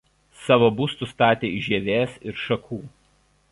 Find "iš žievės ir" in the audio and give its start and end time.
1.59-2.43